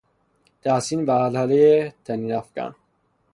[0.61, 2.75] تحسین و هلهله طنینافکن شد.